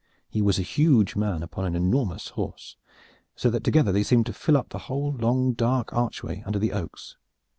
[0.31, 2.75] He was a huge man upon an enormous horse,
[3.35, 6.71] so that together they seemed to fill up the whole long dark archway under the
[6.73, 7.17] oaks.